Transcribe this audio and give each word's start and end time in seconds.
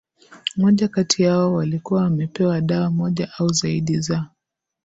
moja 0.55 0.87
kati 0.87 1.23
yao 1.23 1.53
walikuwa 1.53 2.01
wamepewa 2.01 2.61
dawa 2.61 2.91
moja 2.91 3.29
au 3.37 3.47
zaidi 3.47 3.99
za 3.99 4.29